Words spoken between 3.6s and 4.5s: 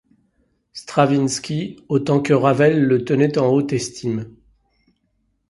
estime.